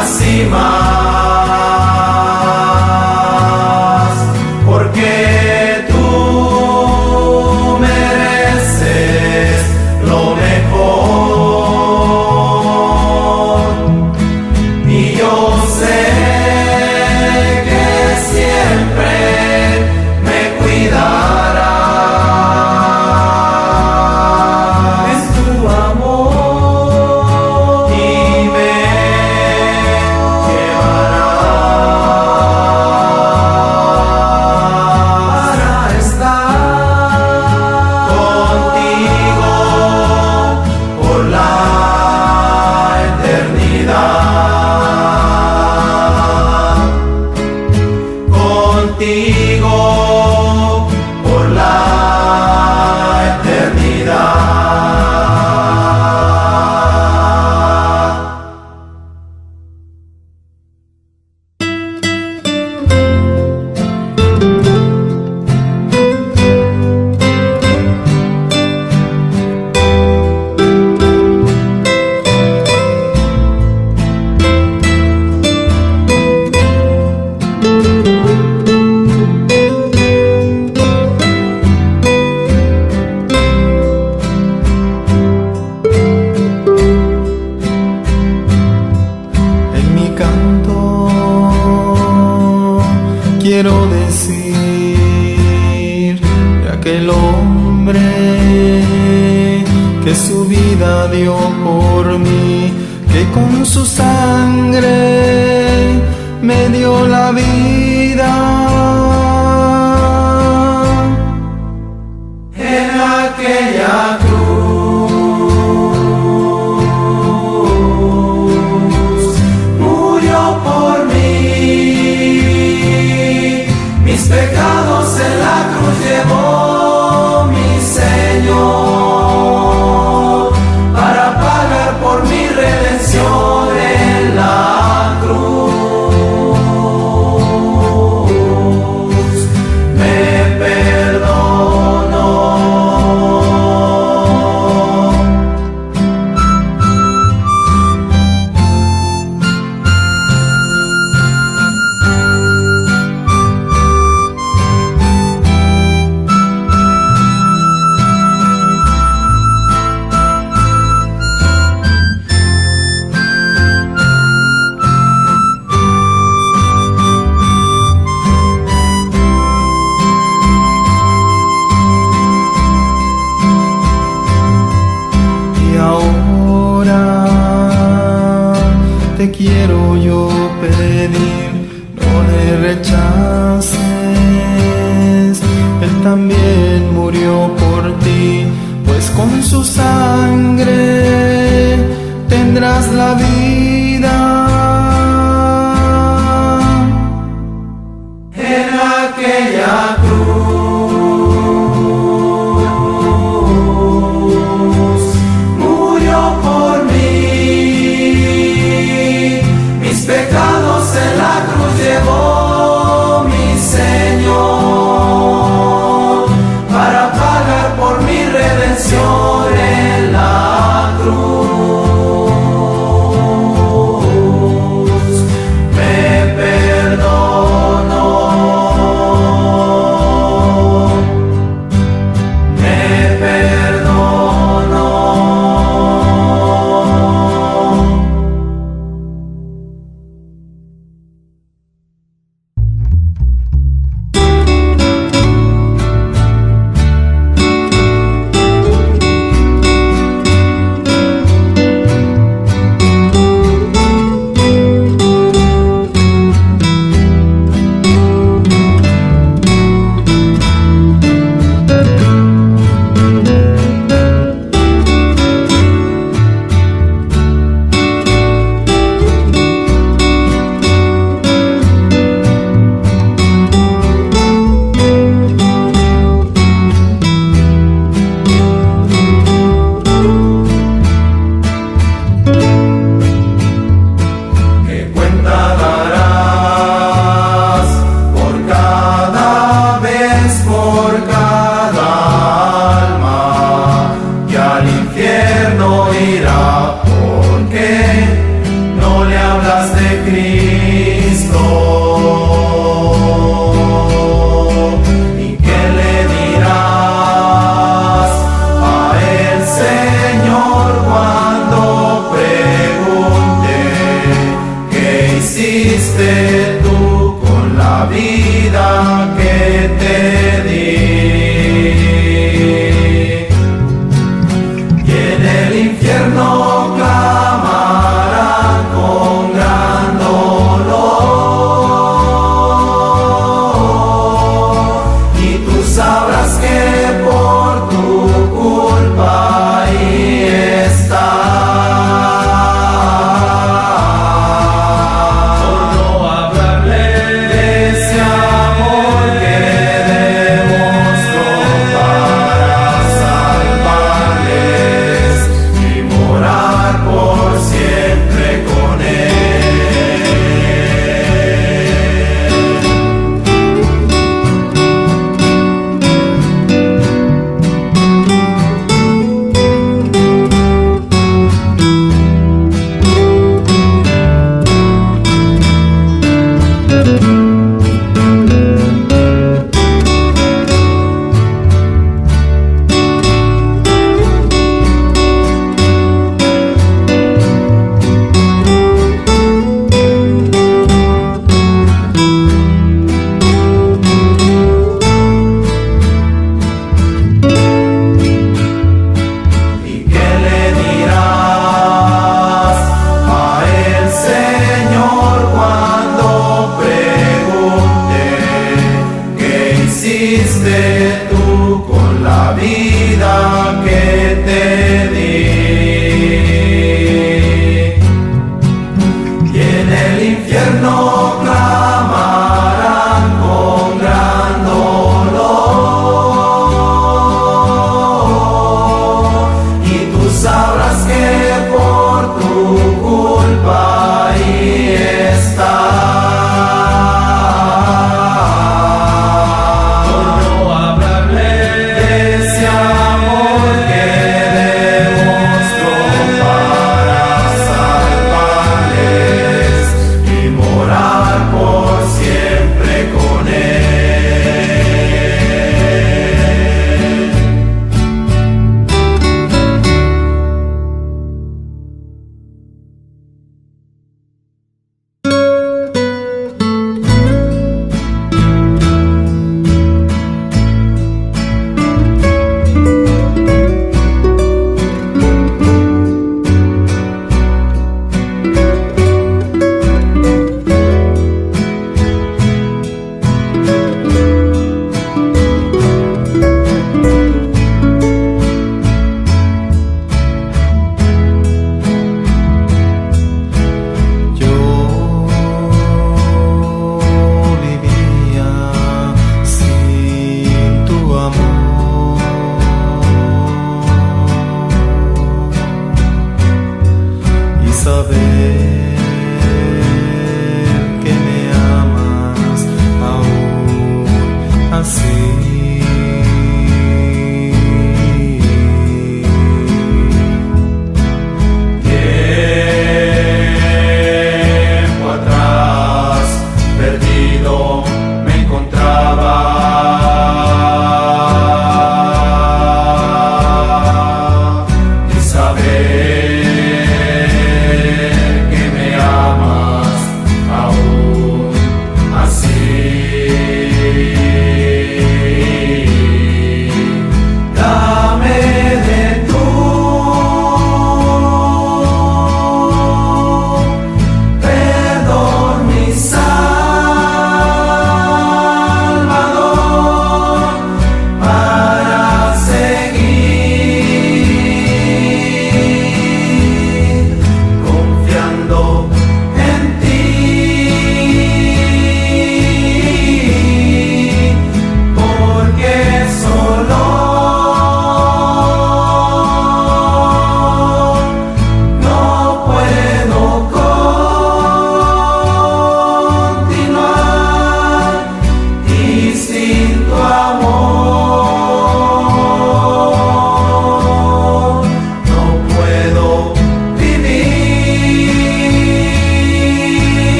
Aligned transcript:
acima. 0.00 0.99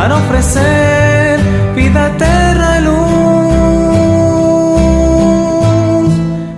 para 0.00 0.16
ofrecer 0.16 1.38
vida 1.76 2.06
eterna 2.06 2.78
y 2.78 2.80
luz. 2.88 3.00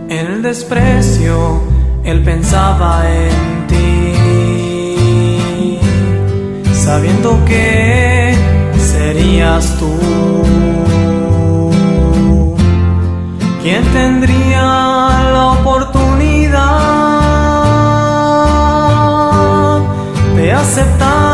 En 0.08 0.26
el 0.34 0.42
desprecio, 0.42 1.60
él 2.04 2.22
pensaba 2.22 3.02
en 3.10 3.32
sabiendo 6.72 7.44
que 7.44 8.36
serías 8.78 9.64
tú 9.80 9.92
quien 13.62 13.82
tendría 13.92 14.62
la 15.36 15.44
oportunidad 15.58 16.60
de 20.36 20.52
aceptar 20.52 21.31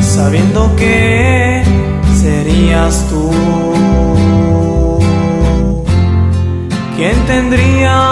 sabiendo 0.00 0.74
que 0.76 1.62
serías 2.20 3.06
tú 3.08 3.30
quien 6.96 7.16
tendría 7.26 8.11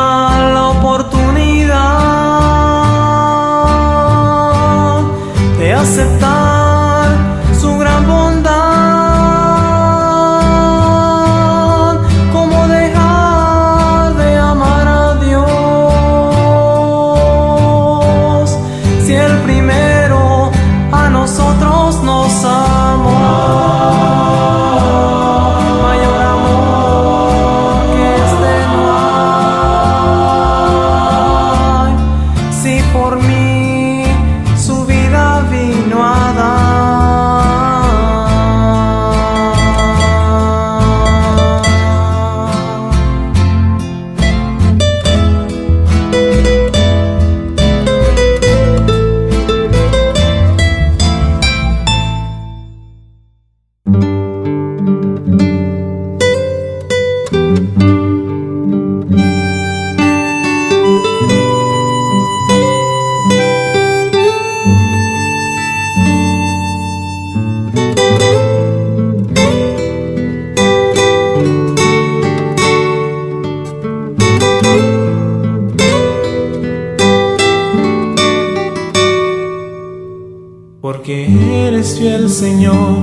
Señor 82.41 82.97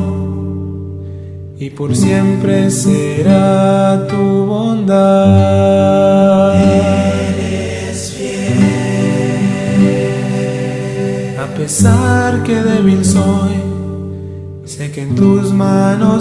y 1.60 1.70
por 1.70 1.96
siempre 1.96 2.72
será 2.72 4.08
tu 4.08 4.48
bondad. 4.48 4.96
Eres 6.56 8.14
fiel. 8.18 8.58
A 11.40 11.46
pesar 11.56 12.42
que 12.42 12.64
débil 12.64 13.06
soy, 13.06 13.62
sé 14.66 14.90
que 14.92 15.04
en 15.04 15.14
tus 15.14 15.54
manos 15.54 16.17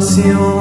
passion 0.00 0.59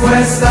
respuesta. 0.00 0.47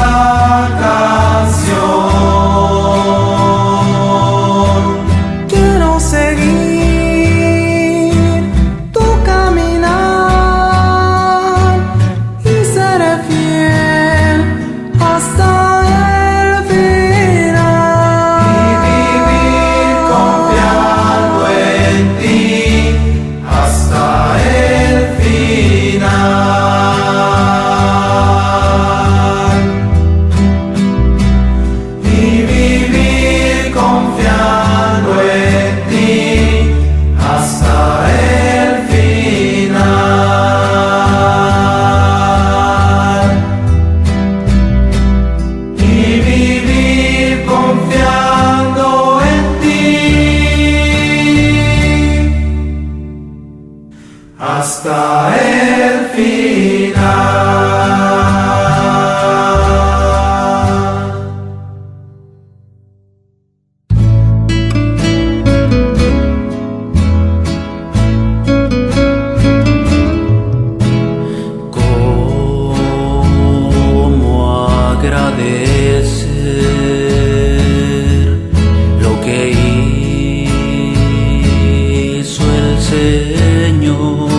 Señor. 83.07 84.36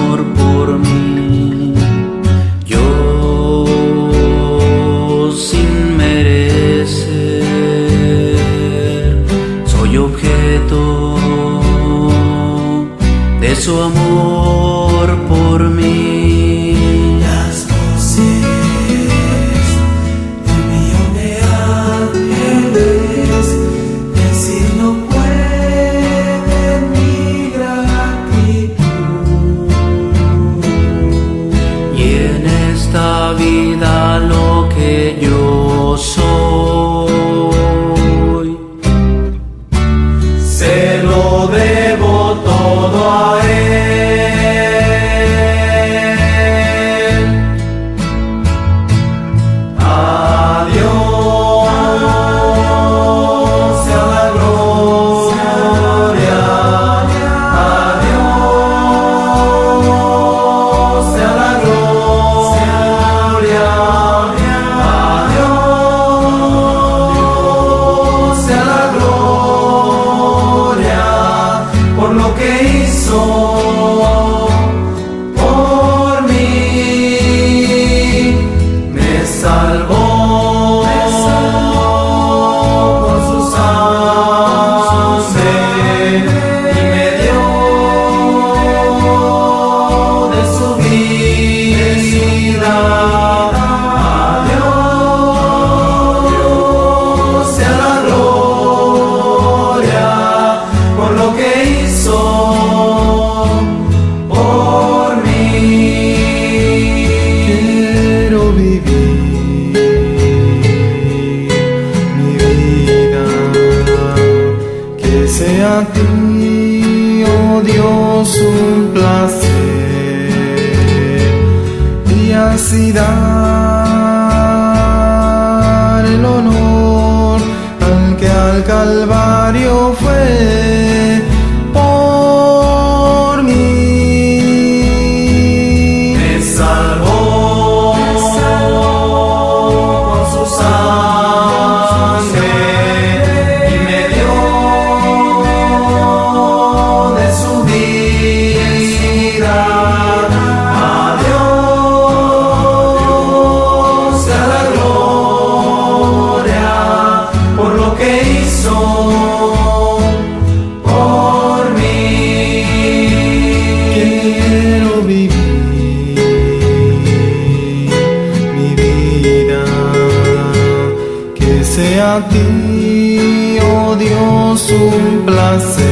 a 172.18 172.20
ti, 172.28 173.58
oh 173.62 173.94
Dios, 173.96 174.70
un 174.70 175.24
placer. 175.26 175.86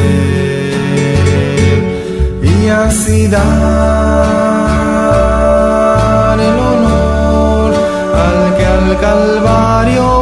Y 2.43 2.69
así 2.69 3.29
dar 3.29 3.43
el 6.49 6.57
honor 6.69 7.73
al 8.25 8.41
que 8.57 8.65
al 8.67 8.89
Calvario 9.01 10.16